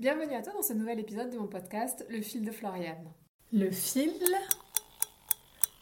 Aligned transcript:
Bienvenue 0.00 0.32
à 0.32 0.40
toi 0.40 0.54
dans 0.54 0.62
ce 0.62 0.72
nouvel 0.72 0.98
épisode 0.98 1.28
de 1.28 1.36
mon 1.36 1.46
podcast 1.46 2.06
Le 2.08 2.22
fil 2.22 2.42
de 2.42 2.50
Floriane. 2.50 3.12
Le 3.52 3.70
fil 3.70 4.14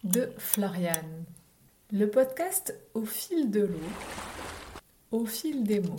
de 0.03 0.33
Floriane. 0.39 1.25
Le 1.93 2.11
podcast 2.11 2.77
au 2.95 3.05
fil 3.05 3.49
de 3.53 3.61
l'eau, 3.61 3.79
au 5.13 5.25
fil 5.25 5.63
des 5.63 5.79
mots, 5.79 5.95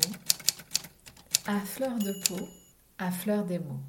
à 1.48 1.62
fleur 1.62 1.98
de 1.98 2.12
peau, 2.28 2.44
à 2.98 3.10
fleur 3.10 3.46
des 3.46 3.60
mots. 3.60 3.80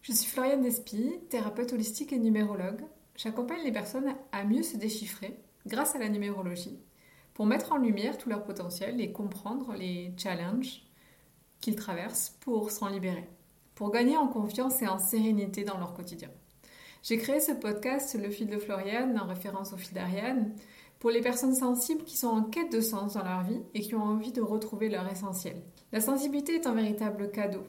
Je 0.00 0.12
suis 0.12 0.30
Floriane 0.30 0.62
Despy, 0.62 1.12
thérapeute 1.28 1.74
holistique 1.74 2.14
et 2.14 2.18
numérologue. 2.18 2.80
J'accompagne 3.14 3.62
les 3.62 3.72
personnes 3.72 4.14
à 4.32 4.44
mieux 4.44 4.62
se 4.62 4.78
déchiffrer 4.78 5.38
grâce 5.66 5.94
à 5.94 5.98
la 5.98 6.08
numérologie 6.08 6.80
pour 7.34 7.44
mettre 7.44 7.72
en 7.72 7.76
lumière 7.76 8.16
tout 8.16 8.30
leur 8.30 8.42
potentiel 8.42 9.02
et 9.02 9.12
comprendre 9.12 9.74
les 9.74 10.14
challenges 10.16 10.86
qu'ils 11.62 11.76
traversent 11.76 12.36
pour 12.40 12.70
s'en 12.70 12.88
libérer, 12.88 13.26
pour 13.74 13.90
gagner 13.90 14.18
en 14.18 14.28
confiance 14.28 14.82
et 14.82 14.88
en 14.88 14.98
sérénité 14.98 15.64
dans 15.64 15.78
leur 15.78 15.94
quotidien. 15.94 16.28
J'ai 17.02 17.16
créé 17.16 17.40
ce 17.40 17.52
podcast 17.52 18.14
Le 18.20 18.28
fil 18.28 18.48
de 18.48 18.58
Floriane 18.58 19.18
en 19.18 19.26
référence 19.26 19.72
au 19.72 19.78
fil 19.78 19.94
d'Ariane 19.94 20.52
pour 20.98 21.10
les 21.10 21.22
personnes 21.22 21.54
sensibles 21.54 22.04
qui 22.04 22.16
sont 22.16 22.28
en 22.28 22.42
quête 22.42 22.70
de 22.70 22.80
sens 22.80 23.14
dans 23.14 23.24
leur 23.24 23.42
vie 23.42 23.62
et 23.72 23.80
qui 23.80 23.94
ont 23.94 24.02
envie 24.02 24.32
de 24.32 24.42
retrouver 24.42 24.88
leur 24.88 25.10
essentiel. 25.10 25.62
La 25.90 26.00
sensibilité 26.00 26.56
est 26.56 26.66
un 26.66 26.74
véritable 26.74 27.30
cadeau 27.30 27.62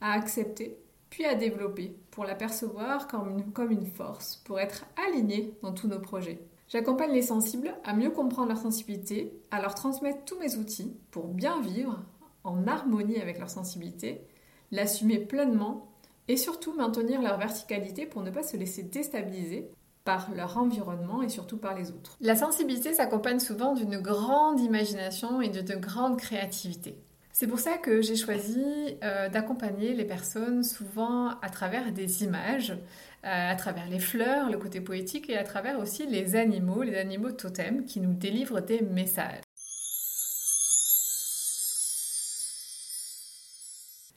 à 0.00 0.12
accepter 0.12 0.76
puis 1.14 1.24
à 1.24 1.36
développer 1.36 1.96
pour 2.10 2.24
la 2.24 2.34
percevoir 2.34 3.06
comme 3.06 3.30
une, 3.30 3.52
comme 3.52 3.70
une 3.70 3.86
force, 3.86 4.42
pour 4.44 4.58
être 4.58 4.84
aligné 5.08 5.56
dans 5.62 5.72
tous 5.72 5.86
nos 5.86 6.00
projets. 6.00 6.40
J'accompagne 6.66 7.12
les 7.12 7.22
sensibles 7.22 7.72
à 7.84 7.94
mieux 7.94 8.10
comprendre 8.10 8.48
leur 8.48 8.58
sensibilité, 8.58 9.32
à 9.52 9.60
leur 9.60 9.76
transmettre 9.76 10.24
tous 10.24 10.38
mes 10.40 10.56
outils 10.56 10.96
pour 11.12 11.28
bien 11.28 11.60
vivre 11.60 12.00
en 12.44 12.66
harmonie 12.66 13.20
avec 13.20 13.38
leur 13.38 13.50
sensibilité, 13.50 14.26
l'assumer 14.70 15.18
pleinement 15.18 15.90
et 16.28 16.36
surtout 16.36 16.72
maintenir 16.74 17.20
leur 17.20 17.38
verticalité 17.38 18.06
pour 18.06 18.22
ne 18.22 18.30
pas 18.30 18.42
se 18.42 18.56
laisser 18.56 18.82
déstabiliser 18.82 19.70
par 20.04 20.30
leur 20.34 20.58
environnement 20.58 21.22
et 21.22 21.28
surtout 21.28 21.56
par 21.56 21.74
les 21.74 21.90
autres. 21.90 22.16
La 22.20 22.36
sensibilité 22.36 22.92
s'accompagne 22.92 23.40
souvent 23.40 23.74
d'une 23.74 23.98
grande 23.98 24.60
imagination 24.60 25.40
et 25.40 25.48
d'une 25.48 25.76
grande 25.76 26.18
créativité. 26.18 26.98
C'est 27.32 27.48
pour 27.48 27.58
ça 27.58 27.78
que 27.78 28.00
j'ai 28.00 28.14
choisi 28.14 28.64
euh, 29.02 29.28
d'accompagner 29.28 29.92
les 29.94 30.04
personnes 30.04 30.62
souvent 30.62 31.30
à 31.42 31.48
travers 31.50 31.90
des 31.90 32.22
images, 32.22 32.70
euh, 32.70 33.50
à 33.50 33.56
travers 33.56 33.88
les 33.88 33.98
fleurs, 33.98 34.50
le 34.50 34.58
côté 34.58 34.80
poétique 34.80 35.28
et 35.28 35.36
à 35.36 35.42
travers 35.42 35.80
aussi 35.80 36.06
les 36.06 36.36
animaux, 36.36 36.82
les 36.82 36.96
animaux 36.96 37.32
totems 37.32 37.86
qui 37.86 37.98
nous 37.98 38.14
délivrent 38.14 38.60
des 38.60 38.82
messages. 38.82 39.40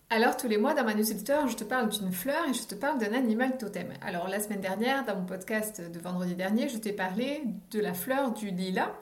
Alors 0.10 0.38
tous 0.38 0.48
les 0.48 0.58
mois 0.58 0.74
dans 0.74 0.86
ma 0.86 0.94
newsletter, 0.94 1.50
je 1.50 1.56
te 1.58 1.66
parle 1.66 1.90
d'une 1.90 2.14
fleur 2.14 2.48
et 2.50 2.54
je 2.54 2.64
te 2.64 2.76
parle 2.76 2.98
d'un 2.98 3.12
animal 3.12 3.58
totem. 3.58 3.90
Alors 4.02 4.30
la 4.30 4.40
semaine 4.40 4.62
dernière, 4.62 5.04
dans 5.04 5.18
mon 5.18 5.26
podcast 5.26 5.82
de 5.82 6.00
vendredi 6.00 6.34
dernier, 6.34 6.70
je 6.70 6.78
t'ai 6.78 6.94
parlé 6.94 7.44
de 7.72 7.82
la 7.82 7.94
fleur 7.94 8.32
du 8.32 8.50
lilas 8.50 8.94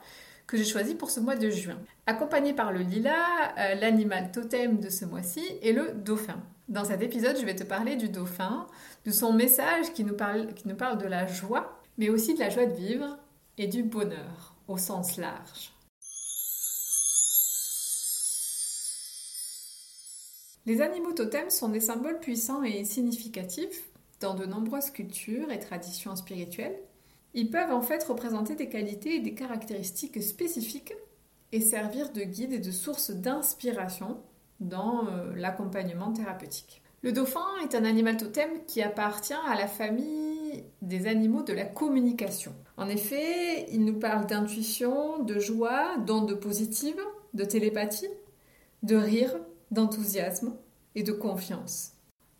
que 0.48 0.56
j'ai 0.56 0.64
choisi 0.64 0.96
pour 0.96 1.10
ce 1.10 1.20
mois 1.20 1.36
de 1.36 1.48
juin. 1.48 1.78
Accompagné 2.06 2.54
par 2.54 2.72
le 2.72 2.80
lilas, 2.80 3.12
euh, 3.56 3.76
l'animal 3.76 4.32
totem 4.32 4.80
de 4.80 4.88
ce 4.88 5.04
mois-ci 5.04 5.44
est 5.62 5.70
le 5.70 5.92
dauphin. 5.92 6.42
Dans 6.68 6.84
cet 6.84 7.00
épisode, 7.02 7.38
je 7.38 7.46
vais 7.46 7.54
te 7.54 7.62
parler 7.62 7.94
du 7.94 8.08
dauphin, 8.08 8.66
de 9.04 9.12
son 9.12 9.32
message 9.32 9.92
qui 9.94 10.02
nous 10.02 10.16
parle, 10.16 10.54
qui 10.54 10.66
nous 10.66 10.74
parle 10.74 10.98
de 10.98 11.06
la 11.06 11.28
joie, 11.28 11.80
mais 11.98 12.08
aussi 12.08 12.34
de 12.34 12.40
la 12.40 12.50
joie 12.50 12.66
de 12.66 12.74
vivre 12.74 13.16
et 13.58 13.68
du 13.68 13.84
bonheur 13.84 14.56
au 14.66 14.76
sens 14.76 15.18
large. 15.18 15.75
Les 20.66 20.82
animaux 20.82 21.12
totems 21.12 21.50
sont 21.50 21.68
des 21.68 21.80
symboles 21.80 22.18
puissants 22.18 22.64
et 22.64 22.84
significatifs 22.84 23.88
dans 24.18 24.34
de 24.34 24.46
nombreuses 24.46 24.90
cultures 24.90 25.52
et 25.52 25.60
traditions 25.60 26.16
spirituelles. 26.16 26.76
Ils 27.34 27.50
peuvent 27.50 27.72
en 27.72 27.82
fait 27.82 28.02
représenter 28.02 28.56
des 28.56 28.68
qualités 28.68 29.14
et 29.14 29.20
des 29.20 29.34
caractéristiques 29.34 30.20
spécifiques 30.20 30.94
et 31.52 31.60
servir 31.60 32.10
de 32.10 32.22
guide 32.22 32.52
et 32.52 32.58
de 32.58 32.70
source 32.72 33.12
d'inspiration 33.12 34.18
dans 34.58 35.06
euh, 35.06 35.32
l'accompagnement 35.36 36.12
thérapeutique. 36.12 36.82
Le 37.02 37.12
dauphin 37.12 37.46
est 37.62 37.76
un 37.76 37.84
animal 37.84 38.16
totem 38.16 38.50
qui 38.66 38.82
appartient 38.82 39.34
à 39.34 39.54
la 39.54 39.68
famille 39.68 40.64
des 40.82 41.06
animaux 41.06 41.42
de 41.42 41.52
la 41.52 41.64
communication. 41.64 42.52
En 42.76 42.88
effet, 42.88 43.70
il 43.70 43.84
nous 43.84 44.00
parle 44.00 44.26
d'intuition, 44.26 45.22
de 45.22 45.38
joie, 45.38 45.98
d'ondes 45.98 46.34
positives, 46.34 47.00
de 47.34 47.44
télépathie, 47.44 48.08
de 48.82 48.96
rire, 48.96 49.38
d'enthousiasme 49.70 50.56
et 50.94 51.02
de 51.02 51.12
confiance. 51.12 51.92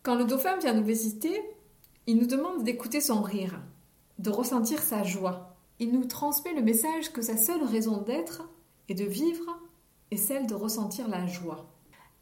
Quand 0.03 0.15
le 0.15 0.25
dauphin 0.25 0.57
vient 0.57 0.73
nous 0.73 0.83
visiter, 0.83 1.41
il 2.05 2.17
nous 2.17 2.27
demande 2.27 2.63
d'écouter 2.63 3.01
son 3.01 3.21
rire, 3.21 3.61
de 4.19 4.29
ressentir 4.29 4.81
sa 4.81 5.03
joie. 5.03 5.55
Il 5.79 5.91
nous 5.91 6.05
transmet 6.05 6.53
le 6.53 6.61
message 6.61 7.11
que 7.11 7.21
sa 7.21 7.37
seule 7.37 7.63
raison 7.63 8.01
d'être 8.01 8.49
et 8.89 8.93
de 8.93 9.03
vivre 9.03 9.59
est 10.11 10.17
celle 10.17 10.47
de 10.47 10.55
ressentir 10.55 11.07
la 11.07 11.27
joie. 11.27 11.69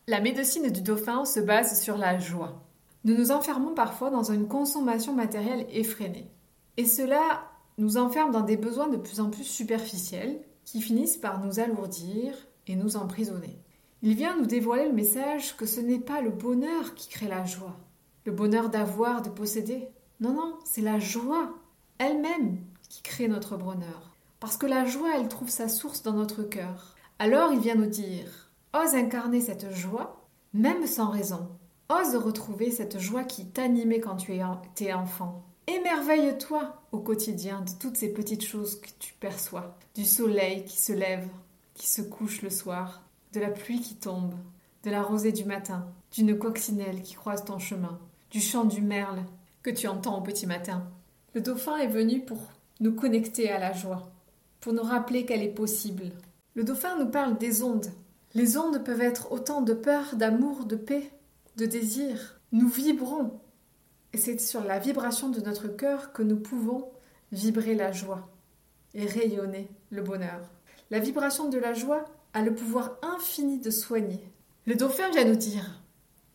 La 0.08 0.22
médecine 0.22 0.72
du 0.72 0.82
dauphin 0.82 1.26
se 1.26 1.40
base 1.40 1.82
sur 1.82 1.98
la 1.98 2.20
joie. 2.20 2.62
Nous 3.04 3.16
nous 3.16 3.32
enfermons 3.32 3.74
parfois 3.76 4.10
dans 4.10 4.32
une 4.32 4.48
consommation 4.48 5.14
matérielle 5.14 5.68
effrénée. 5.70 6.32
Et 6.78 6.86
cela 6.86 7.52
nous 7.78 7.98
enferme 7.98 8.32
dans 8.32 8.42
des 8.42 8.58
besoins 8.58 8.88
de 8.88 8.98
plus 8.98 9.20
en 9.20 9.30
plus 9.30 9.44
superficiels 9.44 10.42
qui 10.64 10.82
finissent 10.82 11.18
par 11.18 11.44
nous 11.44 11.60
alourdir 11.60 12.34
et 12.68 12.76
nous 12.76 12.98
emprisonner. 12.98 13.60
Il 14.08 14.14
vient 14.14 14.38
nous 14.38 14.46
dévoiler 14.46 14.86
le 14.86 14.94
message 14.94 15.58
que 15.58 15.66
ce 15.66 15.80
n'est 15.80 15.98
pas 15.98 16.22
le 16.22 16.30
bonheur 16.30 16.94
qui 16.94 17.10
crée 17.10 17.28
la 17.28 17.44
joie, 17.44 17.76
le 18.26 18.32
bonheur 18.32 18.70
d'avoir, 18.70 19.24
de 19.24 19.32
posséder. 19.32 19.88
Non, 20.20 20.32
non, 20.32 20.60
c'est 20.64 20.82
la 20.82 21.00
joie 21.00 21.56
elle-même 21.98 22.60
qui 22.88 23.02
crée 23.02 23.28
notre 23.28 23.58
bonheur. 23.58 24.16
Parce 24.40 24.58
que 24.58 24.68
la 24.68 24.86
joie, 24.86 25.10
elle 25.16 25.28
trouve 25.28 25.50
sa 25.50 25.70
source 25.70 26.04
dans 26.04 26.14
notre 26.14 26.44
cœur. 26.44 26.94
Alors 27.18 27.52
il 27.52 27.62
vient 27.62 27.74
nous 27.74 27.88
dire, 27.88 28.52
ose 28.76 28.94
incarner 28.94 29.42
cette 29.42 29.74
joie, 29.74 30.24
même 30.54 30.86
sans 30.86 31.10
raison. 31.10 31.50
Ose 31.90 32.16
retrouver 32.16 32.70
cette 32.70 33.00
joie 33.00 33.24
qui 33.24 33.48
t'animait 33.48 34.02
quand 34.02 34.18
tu 34.18 34.34
étais 34.36 34.94
enfant. 34.94 35.42
Émerveille-toi 35.66 36.80
au 36.92 37.00
quotidien 37.00 37.62
de 37.62 37.72
toutes 37.80 37.98
ces 37.98 38.14
petites 38.14 38.46
choses 38.46 38.80
que 38.80 38.90
tu 39.00 39.16
perçois. 39.16 39.76
Du 39.96 40.06
soleil 40.06 40.64
qui 40.64 40.80
se 40.80 40.94
lève, 40.94 41.28
qui 41.74 41.88
se 41.88 42.04
couche 42.04 42.44
le 42.44 42.52
soir, 42.52 43.02
de 43.36 43.42
la 43.42 43.50
pluie 43.50 43.82
qui 43.82 43.96
tombe, 43.96 44.34
de 44.84 44.90
la 44.90 45.04
rosée 45.04 45.34
du 45.34 45.44
matin, 45.44 45.86
d'une 46.14 46.40
coccinelle 46.40 47.02
qui 47.02 47.16
croise 47.16 47.44
ton 47.44 47.60
chemin, 47.60 48.00
du 48.32 48.40
chant 48.40 48.64
du 48.64 48.82
merle 48.82 49.26
que 49.62 49.70
tu 49.70 49.88
entends 49.88 50.18
au 50.18 50.22
petit 50.22 50.48
matin. 50.48 50.88
Le 51.34 51.42
dauphin 51.42 51.76
est 51.78 51.88
venu 51.88 52.22
pour 52.22 52.38
nous 52.80 52.94
connecter 52.94 53.52
à 53.52 53.60
la 53.60 53.74
joie, 53.74 54.10
pour 54.62 54.72
nous 54.72 54.84
rappeler 54.84 55.26
qu'elle 55.26 55.44
est 55.44 55.50
possible. 55.50 56.12
Le 56.54 56.64
dauphin 56.64 56.98
nous 56.98 57.10
parle 57.10 57.38
des 57.38 57.62
ondes. 57.62 57.92
Les 58.34 58.58
ondes 58.58 58.84
peuvent 58.86 59.02
être 59.02 59.34
autant 59.34 59.62
de 59.62 59.74
peur, 59.74 60.16
d'amour, 60.16 60.66
de 60.66 60.78
paix, 60.78 61.12
de 61.58 61.66
désir. 61.66 62.40
Nous 62.54 62.70
vibrons. 62.70 63.42
Et 64.14 64.18
c'est 64.18 64.40
sur 64.40 64.64
la 64.64 64.80
vibration 64.80 65.28
de 65.28 65.42
notre 65.42 65.68
cœur 65.68 66.14
que 66.14 66.24
nous 66.24 66.38
pouvons 66.38 66.90
vibrer 67.34 67.76
la 67.76 67.92
joie 67.92 68.30
et 68.94 69.06
rayonner 69.06 69.68
le 69.90 70.04
bonheur. 70.04 70.40
La 70.90 71.00
vibration 71.00 71.50
de 71.50 71.58
la 71.58 71.74
joie 71.74 72.06
a 72.36 72.42
le 72.42 72.54
pouvoir 72.54 72.98
infini 73.02 73.60
de 73.60 73.72
soigner. 73.72 74.20
Le 74.66 74.76
dauphin 74.76 75.10
vient 75.10 75.24
nous 75.24 75.38
dire 75.38 75.82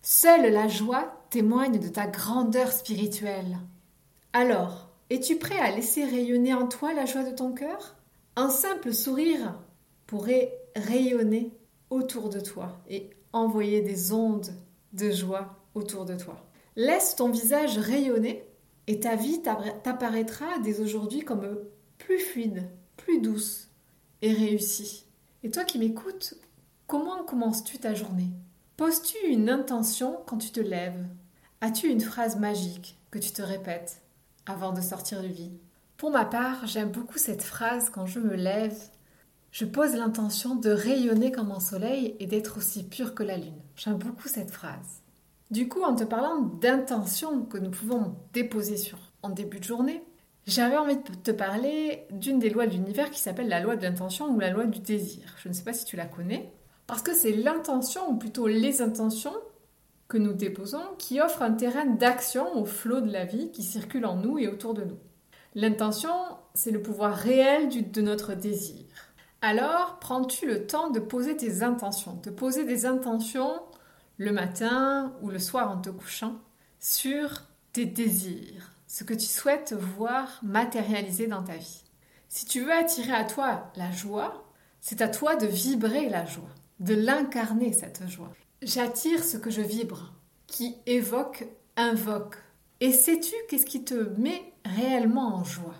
Seule 0.02 0.50
la 0.50 0.66
joie 0.66 1.26
témoigne 1.28 1.78
de 1.78 1.88
ta 1.88 2.06
grandeur 2.06 2.72
spirituelle. 2.72 3.58
Alors, 4.32 4.88
es-tu 5.10 5.36
prêt 5.36 5.58
à 5.58 5.70
laisser 5.70 6.04
rayonner 6.04 6.54
en 6.54 6.66
toi 6.66 6.94
la 6.94 7.04
joie 7.04 7.22
de 7.22 7.36
ton 7.36 7.52
cœur? 7.52 7.96
Un 8.34 8.48
simple 8.48 8.94
sourire 8.94 9.60
pourrait 10.06 10.58
rayonner 10.74 11.52
autour 11.90 12.30
de 12.30 12.40
toi 12.40 12.80
et 12.88 13.10
envoyer 13.34 13.82
des 13.82 14.12
ondes 14.12 14.54
de 14.94 15.10
joie 15.10 15.56
autour 15.74 16.06
de 16.06 16.16
toi. 16.16 16.46
Laisse 16.76 17.14
ton 17.14 17.28
visage 17.28 17.76
rayonner 17.76 18.42
et 18.86 19.00
ta 19.00 19.16
vie 19.16 19.42
t'apparaîtra 19.42 20.46
dès 20.64 20.80
aujourd'hui 20.80 21.20
comme 21.20 21.58
plus 21.98 22.18
fluide, 22.18 22.70
plus 22.96 23.20
douce 23.20 23.68
et 24.22 24.32
réussie. 24.32 25.09
Et 25.42 25.50
toi 25.50 25.64
qui 25.64 25.78
m'écoutes, 25.78 26.34
comment 26.86 27.24
commences-tu 27.24 27.78
ta 27.78 27.94
journée? 27.94 28.28
Poses-tu 28.76 29.16
une 29.26 29.48
intention 29.48 30.18
quand 30.26 30.36
tu 30.36 30.50
te 30.50 30.60
lèves? 30.60 31.06
As-tu 31.62 31.88
une 31.88 32.02
phrase 32.02 32.38
magique 32.38 32.98
que 33.10 33.18
tu 33.18 33.30
te 33.30 33.40
répètes 33.40 34.02
avant 34.44 34.72
de 34.74 34.82
sortir 34.82 35.22
du 35.22 35.28
lit? 35.28 35.52
Pour 35.96 36.10
ma 36.10 36.26
part, 36.26 36.66
j'aime 36.66 36.90
beaucoup 36.90 37.16
cette 37.16 37.42
phrase 37.42 37.88
quand 37.88 38.04
je 38.04 38.18
me 38.18 38.34
lève. 38.34 38.76
Je 39.50 39.64
pose 39.64 39.94
l'intention 39.94 40.56
de 40.56 40.68
rayonner 40.68 41.32
comme 41.32 41.52
un 41.52 41.60
soleil 41.60 42.16
et 42.20 42.26
d'être 42.26 42.58
aussi 42.58 42.82
pur 42.82 43.14
que 43.14 43.22
la 43.22 43.38
lune. 43.38 43.62
J'aime 43.76 43.96
beaucoup 43.96 44.28
cette 44.28 44.50
phrase. 44.50 45.00
Du 45.50 45.68
coup, 45.68 45.82
en 45.82 45.94
te 45.94 46.04
parlant 46.04 46.42
d'intention 46.42 47.46
que 47.46 47.56
nous 47.56 47.70
pouvons 47.70 48.14
déposer 48.34 48.76
sur 48.76 48.98
en 49.22 49.30
début 49.30 49.58
de 49.58 49.64
journée, 49.64 50.04
j'avais 50.50 50.76
envie 50.76 50.96
de 50.96 51.14
te 51.22 51.30
parler 51.30 52.06
d'une 52.10 52.38
des 52.38 52.50
lois 52.50 52.66
de 52.66 52.72
l'univers 52.72 53.10
qui 53.10 53.20
s'appelle 53.20 53.48
la 53.48 53.60
loi 53.60 53.76
de 53.76 53.82
l'intention 53.82 54.28
ou 54.28 54.40
la 54.40 54.50
loi 54.50 54.66
du 54.66 54.80
désir. 54.80 55.34
Je 55.42 55.48
ne 55.48 55.54
sais 55.54 55.64
pas 55.64 55.72
si 55.72 55.84
tu 55.84 55.96
la 55.96 56.06
connais, 56.06 56.52
parce 56.86 57.02
que 57.02 57.14
c'est 57.14 57.32
l'intention, 57.32 58.10
ou 58.10 58.16
plutôt 58.16 58.46
les 58.46 58.82
intentions, 58.82 59.34
que 60.08 60.18
nous 60.18 60.32
déposons 60.32 60.82
qui 60.98 61.20
offre 61.20 61.42
un 61.42 61.52
terrain 61.52 61.86
d'action 61.86 62.56
au 62.56 62.64
flot 62.64 63.00
de 63.00 63.12
la 63.12 63.24
vie 63.24 63.52
qui 63.52 63.62
circule 63.62 64.04
en 64.04 64.16
nous 64.16 64.38
et 64.38 64.48
autour 64.48 64.74
de 64.74 64.82
nous. 64.82 64.98
L'intention, 65.54 66.10
c'est 66.52 66.72
le 66.72 66.82
pouvoir 66.82 67.14
réel 67.14 67.68
de 67.92 68.00
notre 68.02 68.34
désir. 68.34 68.84
Alors, 69.40 69.98
prends-tu 70.00 70.46
le 70.46 70.66
temps 70.66 70.90
de 70.90 70.98
poser 70.98 71.36
tes 71.36 71.62
intentions, 71.62 72.20
de 72.24 72.30
poser 72.30 72.64
des 72.64 72.86
intentions 72.86 73.62
le 74.18 74.32
matin 74.32 75.14
ou 75.22 75.30
le 75.30 75.38
soir 75.38 75.70
en 75.70 75.80
te 75.80 75.90
couchant 75.90 76.34
sur 76.80 77.42
tes 77.72 77.86
désirs, 77.86 78.72
ce 78.90 79.04
que 79.04 79.14
tu 79.14 79.26
souhaites 79.26 79.72
voir 79.72 80.40
matérialiser 80.42 81.28
dans 81.28 81.44
ta 81.44 81.56
vie. 81.56 81.84
Si 82.28 82.44
tu 82.44 82.64
veux 82.64 82.72
attirer 82.72 83.12
à 83.12 83.22
toi 83.22 83.70
la 83.76 83.92
joie, 83.92 84.52
c'est 84.80 85.00
à 85.00 85.06
toi 85.06 85.36
de 85.36 85.46
vibrer 85.46 86.08
la 86.08 86.26
joie, 86.26 86.50
de 86.80 86.94
l'incarner 86.94 87.72
cette 87.72 88.08
joie. 88.08 88.32
J'attire 88.62 89.22
ce 89.22 89.36
que 89.36 89.48
je 89.48 89.60
vibre, 89.60 90.12
qui 90.48 90.74
évoque, 90.86 91.46
invoque. 91.76 92.34
Et 92.80 92.92
sais-tu 92.92 93.32
qu'est-ce 93.48 93.64
qui 93.64 93.84
te 93.84 93.94
met 93.94 94.52
réellement 94.64 95.36
en 95.36 95.44
joie? 95.44 95.76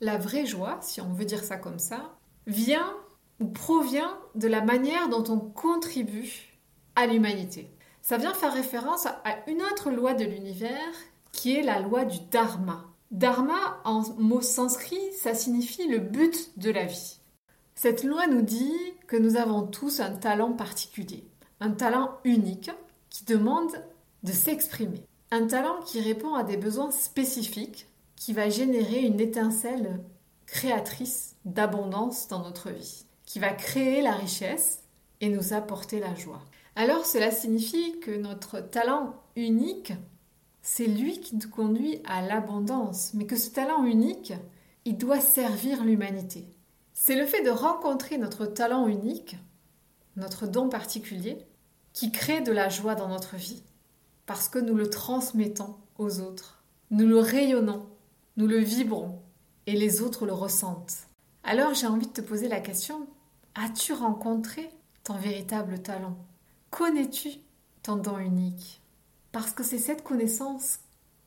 La 0.00 0.18
vraie 0.18 0.46
joie, 0.46 0.78
si 0.82 1.00
on 1.00 1.12
veut 1.14 1.24
dire 1.24 1.42
ça 1.42 1.56
comme 1.56 1.80
ça, 1.80 2.16
vient 2.46 2.94
ou 3.40 3.48
provient 3.48 4.16
de 4.36 4.46
la 4.46 4.60
manière 4.60 5.08
dont 5.08 5.24
on 5.34 5.40
contribue 5.40 6.60
à 6.94 7.08
l'humanité. 7.08 7.74
Ça 8.08 8.16
vient 8.16 8.32
faire 8.32 8.54
référence 8.54 9.04
à 9.04 9.36
une 9.48 9.60
autre 9.60 9.90
loi 9.90 10.14
de 10.14 10.24
l'univers 10.24 10.94
qui 11.30 11.54
est 11.54 11.62
la 11.62 11.78
loi 11.78 12.06
du 12.06 12.18
dharma. 12.30 12.86
Dharma, 13.10 13.82
en 13.84 14.00
mot 14.16 14.40
sanskrit, 14.40 15.12
ça 15.12 15.34
signifie 15.34 15.86
le 15.86 15.98
but 15.98 16.58
de 16.58 16.70
la 16.70 16.86
vie. 16.86 17.18
Cette 17.74 18.04
loi 18.04 18.26
nous 18.26 18.40
dit 18.40 18.72
que 19.08 19.18
nous 19.18 19.36
avons 19.36 19.66
tous 19.66 20.00
un 20.00 20.12
talent 20.12 20.54
particulier, 20.54 21.22
un 21.60 21.72
talent 21.72 22.16
unique 22.24 22.70
qui 23.10 23.26
demande 23.26 23.72
de 24.22 24.32
s'exprimer, 24.32 25.04
un 25.30 25.46
talent 25.46 25.78
qui 25.84 26.00
répond 26.00 26.32
à 26.32 26.44
des 26.44 26.56
besoins 26.56 26.90
spécifiques, 26.90 27.88
qui 28.16 28.32
va 28.32 28.48
générer 28.48 29.02
une 29.02 29.20
étincelle 29.20 30.00
créatrice 30.46 31.36
d'abondance 31.44 32.26
dans 32.26 32.42
notre 32.42 32.70
vie, 32.70 33.04
qui 33.26 33.38
va 33.38 33.50
créer 33.50 34.00
la 34.00 34.12
richesse 34.12 34.82
et 35.20 35.28
nous 35.28 35.52
apporter 35.52 36.00
la 36.00 36.14
joie. 36.14 36.40
Alors 36.78 37.06
cela 37.06 37.32
signifie 37.32 37.98
que 37.98 38.12
notre 38.12 38.60
talent 38.60 39.16
unique, 39.34 39.94
c'est 40.62 40.86
lui 40.86 41.18
qui 41.18 41.34
nous 41.34 41.50
conduit 41.50 42.00
à 42.04 42.22
l'abondance, 42.22 43.14
mais 43.14 43.26
que 43.26 43.34
ce 43.34 43.50
talent 43.50 43.84
unique, 43.84 44.32
il 44.84 44.96
doit 44.96 45.18
servir 45.18 45.82
l'humanité. 45.82 46.46
C'est 46.94 47.16
le 47.16 47.26
fait 47.26 47.42
de 47.42 47.50
rencontrer 47.50 48.16
notre 48.16 48.46
talent 48.46 48.86
unique, 48.86 49.36
notre 50.14 50.46
don 50.46 50.68
particulier, 50.68 51.38
qui 51.92 52.12
crée 52.12 52.42
de 52.42 52.52
la 52.52 52.68
joie 52.68 52.94
dans 52.94 53.08
notre 53.08 53.34
vie, 53.34 53.64
parce 54.24 54.48
que 54.48 54.60
nous 54.60 54.76
le 54.76 54.88
transmettons 54.88 55.74
aux 55.98 56.20
autres, 56.20 56.62
nous 56.92 57.08
le 57.08 57.18
rayonnons, 57.18 57.88
nous 58.36 58.46
le 58.46 58.58
vibrons, 58.58 59.20
et 59.66 59.72
les 59.72 60.00
autres 60.00 60.26
le 60.26 60.32
ressentent. 60.32 61.08
Alors 61.42 61.74
j'ai 61.74 61.88
envie 61.88 62.06
de 62.06 62.12
te 62.12 62.20
poser 62.20 62.46
la 62.46 62.60
question, 62.60 63.08
as-tu 63.56 63.94
rencontré 63.94 64.70
ton 65.02 65.14
véritable 65.14 65.82
talent? 65.82 66.16
Connais-tu 66.78 67.30
ton 67.82 67.96
don 67.96 68.18
unique? 68.18 68.80
Parce 69.32 69.50
que 69.50 69.64
c'est 69.64 69.78
cette 69.78 70.04
connaissance 70.04 70.78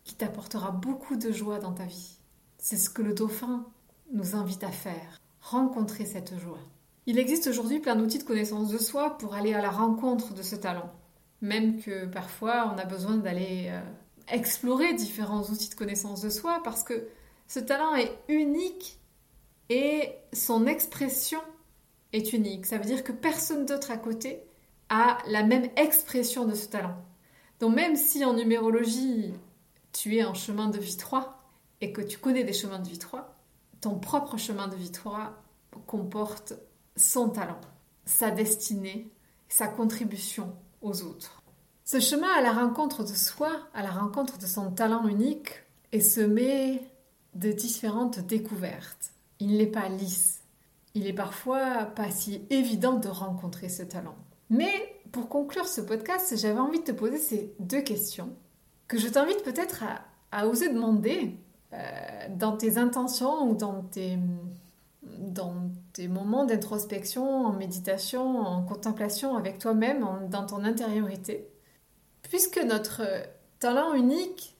qui 0.06 0.15
t'apportera 0.15 0.71
beaucoup 0.71 1.18
de 1.18 1.30
joie 1.33 1.59
dans 1.59 1.74
ta 1.74 1.83
vie. 1.83 2.19
C'est 2.57 2.77
ce 2.77 2.89
que 2.89 3.01
le 3.01 3.13
dauphin 3.13 3.65
nous 4.13 4.33
invite 4.38 4.63
à 4.63 4.71
faire, 4.71 5.19
rencontrer 5.42 6.06
cette 6.06 6.39
joie. 6.39 6.62
Il 7.06 7.19
existe 7.19 7.48
aujourd'hui 7.48 7.81
plein 7.81 7.98
d'outils 7.98 8.19
de 8.19 8.24
connaissance 8.24 8.69
de 8.69 8.77
soi 8.77 9.18
pour 9.18 9.33
aller 9.33 9.53
à 9.53 9.62
la 9.62 9.71
rencontre 9.71 10.33
de 10.33 10.42
ce 10.42 10.56
talent. 10.56 10.89
Même 11.42 11.81
que 11.81 12.06
parfois 12.06 12.74
on 12.74 12.77
a 12.77 12.86
besoin 12.86 13.18
d'aller 13.18 13.65
euh, 13.71 13.81
explorer 14.30 14.94
différents 14.94 15.44
outils 15.44 15.69
de 15.69 15.75
connaissance 15.75 16.21
de 16.21 16.30
soi 16.30 16.62
parce 16.63 16.83
que 16.83 17.09
ce 17.50 17.59
talent 17.59 17.95
est 17.95 18.18
unique 18.30 19.01
et 19.68 20.13
son 20.31 20.65
expression 20.65 21.42
est 22.13 22.31
unique. 22.31 22.65
Ça 22.65 22.77
veut 22.77 22.86
dire 22.86 23.04
que 23.04 23.12
personne 23.12 23.65
d'autre 23.65 23.92
à 23.92 23.97
côté 23.97 24.45
a 24.91 25.17
la 25.25 25.43
même 25.43 25.69
expression 25.77 26.45
de 26.45 26.53
ce 26.53 26.67
talent. 26.67 26.97
Donc 27.59 27.73
même 27.73 27.95
si 27.95 28.23
en 28.25 28.33
numérologie, 28.33 29.33
tu 29.93 30.17
es 30.17 30.23
en 30.25 30.33
chemin 30.33 30.69
de 30.69 30.77
vie 30.77 30.97
3 30.97 31.39
et 31.79 31.93
que 31.93 32.01
tu 32.01 32.17
connais 32.17 32.43
des 32.43 32.53
chemins 32.53 32.79
de 32.79 32.88
vie 32.88 32.99
3, 32.99 33.33
ton 33.79 33.97
propre 33.97 34.38
chemin 34.38 34.67
de 34.67 34.75
vie 34.75 34.91
3 34.91 35.41
comporte 35.88 36.53
son 36.97 37.29
talent, 37.29 37.61
sa 38.05 38.31
destinée, 38.31 39.09
sa 39.47 39.67
contribution 39.67 40.53
aux 40.81 41.03
autres. 41.03 41.41
Ce 41.85 42.01
chemin 42.01 42.29
à 42.37 42.41
la 42.41 42.51
rencontre 42.51 43.03
de 43.03 43.15
soi, 43.15 43.51
à 43.73 43.83
la 43.83 43.91
rencontre 43.91 44.37
de 44.37 44.45
son 44.45 44.71
talent 44.71 45.07
unique, 45.07 45.63
est 45.94 46.01
semé 46.01 46.81
de 47.33 47.51
différentes 47.51 48.19
découvertes. 48.19 49.13
Il 49.39 49.57
n'est 49.57 49.67
pas 49.67 49.87
lisse. 49.87 50.41
Il 50.95 51.07
est 51.07 51.13
parfois 51.13 51.85
pas 51.85 52.11
si 52.11 52.45
évident 52.49 52.94
de 52.94 53.07
rencontrer 53.07 53.69
ce 53.69 53.83
talent. 53.83 54.17
Mais 54.51 55.01
pour 55.13 55.30
conclure 55.30 55.65
ce 55.65 55.80
podcast, 55.80 56.38
j'avais 56.38 56.59
envie 56.59 56.80
de 56.80 56.83
te 56.83 56.92
poser 56.92 57.18
ces 57.18 57.56
deux 57.59 57.81
questions 57.81 58.36
que 58.89 58.98
je 58.98 59.07
t'invite 59.07 59.42
peut-être 59.44 59.86
à, 60.33 60.45
oser 60.45 60.68
demander 60.68 61.38
euh, 61.71 61.77
dans 62.36 62.57
tes 62.57 62.77
intentions 62.77 63.50
ou 63.50 63.56
dans 63.56 63.83
tes, 63.83 64.19
dans 65.03 65.71
tes 65.94 66.09
moments 66.09 66.44
d'introspection, 66.44 67.45
en 67.45 67.53
méditation, 67.53 68.39
en 68.39 68.62
contemplation 68.63 69.38
avec 69.38 69.57
toi-même, 69.57 70.06
dans 70.30 70.45
ton 70.45 70.65
intériorité. 70.65 71.47
Puisque 72.24 72.62
notre 72.62 73.04
talent 73.59 73.94
unique 73.94 74.57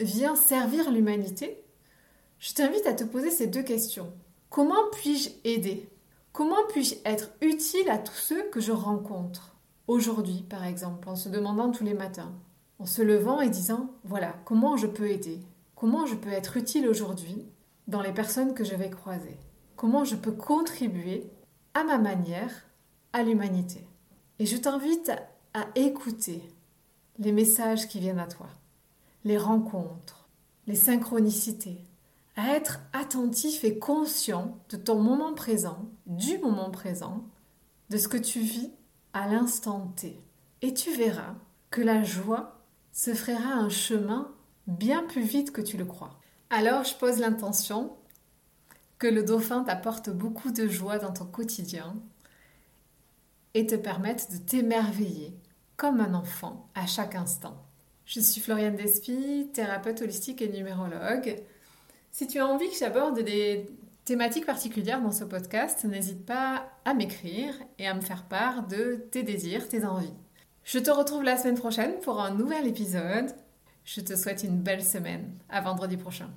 vient 0.00 0.36
servir 0.36 0.90
l'humanité, 0.90 1.62
je 2.38 2.54
t'invite 2.54 2.86
à 2.86 2.94
te 2.94 3.04
poser 3.04 3.30
ces 3.30 3.48
deux 3.48 3.62
questions. 3.62 4.10
Comment 4.48 4.88
puis-je 4.92 5.28
aider? 5.44 5.90
Comment 6.32 6.64
puis-je 6.68 6.94
être 7.04 7.30
utile 7.40 7.90
à 7.90 7.98
tous 7.98 8.14
ceux 8.14 8.42
que 8.50 8.60
je 8.60 8.72
rencontre 8.72 9.56
Aujourd'hui, 9.88 10.44
par 10.48 10.64
exemple, 10.64 11.08
en 11.08 11.16
se 11.16 11.28
demandant 11.28 11.70
tous 11.70 11.84
les 11.84 11.94
matins, 11.94 12.32
en 12.78 12.86
se 12.86 13.02
levant 13.02 13.40
et 13.40 13.50
disant, 13.50 13.90
voilà, 14.04 14.34
comment 14.44 14.76
je 14.76 14.86
peux 14.86 15.10
aider 15.10 15.40
Comment 15.74 16.06
je 16.06 16.14
peux 16.14 16.30
être 16.30 16.56
utile 16.56 16.88
aujourd'hui 16.88 17.46
dans 17.88 18.02
les 18.02 18.12
personnes 18.12 18.54
que 18.54 18.64
je 18.64 18.74
vais 18.74 18.90
croiser 18.90 19.36
Comment 19.76 20.04
je 20.04 20.14
peux 20.14 20.32
contribuer 20.32 21.30
à 21.74 21.84
ma 21.84 21.98
manière 21.98 22.52
à 23.12 23.22
l'humanité. 23.22 23.86
Et 24.38 24.46
je 24.46 24.56
t'invite 24.56 25.12
à 25.54 25.66
écouter 25.74 26.42
les 27.18 27.32
messages 27.32 27.88
qui 27.88 28.00
viennent 28.00 28.18
à 28.18 28.26
toi, 28.26 28.48
les 29.24 29.38
rencontres, 29.38 30.28
les 30.66 30.76
synchronicités, 30.76 31.78
à 32.36 32.54
être 32.54 32.80
attentif 32.92 33.64
et 33.64 33.78
conscient 33.78 34.58
de 34.70 34.76
ton 34.76 35.00
moment 35.00 35.34
présent, 35.34 35.90
du 36.06 36.38
moment 36.38 36.70
présent, 36.70 37.24
de 37.90 37.96
ce 37.96 38.08
que 38.08 38.16
tu 38.16 38.40
vis 38.40 38.70
à 39.12 39.28
l'instant 39.28 39.92
T. 39.96 40.20
Et 40.62 40.74
tu 40.74 40.92
verras 40.92 41.34
que 41.70 41.80
la 41.80 42.02
joie 42.02 42.60
se 42.92 43.14
fera 43.14 43.54
un 43.54 43.68
chemin 43.68 44.32
bien 44.66 45.02
plus 45.04 45.22
vite 45.22 45.52
que 45.52 45.60
tu 45.60 45.76
le 45.76 45.84
crois. 45.84 46.18
Alors 46.50 46.84
je 46.84 46.94
pose 46.94 47.18
l'intention 47.18 47.96
que 48.98 49.06
le 49.06 49.22
dauphin 49.22 49.64
t'apporte 49.64 50.10
beaucoup 50.10 50.50
de 50.50 50.68
joie 50.68 50.98
dans 50.98 51.12
ton 51.12 51.24
quotidien 51.24 51.96
et 53.54 53.66
te 53.66 53.74
permette 53.74 54.32
de 54.32 54.36
t'émerveiller 54.38 55.34
comme 55.76 56.00
un 56.00 56.14
enfant 56.14 56.68
à 56.74 56.86
chaque 56.86 57.14
instant. 57.14 57.56
Je 58.04 58.20
suis 58.20 58.40
Floriane 58.40 58.76
Despy, 58.76 59.48
thérapeute 59.52 60.02
holistique 60.02 60.42
et 60.42 60.48
numérologue. 60.48 61.42
Si 62.10 62.26
tu 62.26 62.38
as 62.38 62.46
envie 62.46 62.68
que 62.68 62.76
j'aborde 62.76 63.20
des 63.20 63.66
thématiques 64.04 64.46
particulières 64.46 65.00
dans 65.00 65.12
ce 65.12 65.24
podcast, 65.24 65.84
n'hésite 65.84 66.26
pas 66.26 66.68
à 66.84 66.94
m'écrire 66.94 67.54
et 67.78 67.86
à 67.86 67.94
me 67.94 68.00
faire 68.00 68.24
part 68.24 68.66
de 68.66 69.06
tes 69.10 69.22
désirs, 69.22 69.68
tes 69.68 69.84
envies. 69.84 70.12
Je 70.64 70.78
te 70.78 70.90
retrouve 70.90 71.22
la 71.22 71.36
semaine 71.36 71.58
prochaine 71.58 71.98
pour 72.00 72.20
un 72.20 72.32
nouvel 72.32 72.66
épisode. 72.66 73.30
Je 73.84 74.00
te 74.00 74.16
souhaite 74.16 74.42
une 74.42 74.58
belle 74.58 74.84
semaine. 74.84 75.30
À 75.48 75.60
vendredi 75.60 75.96
prochain. 75.96 76.28